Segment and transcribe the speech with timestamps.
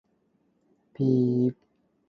[0.95, 1.55] 通心粉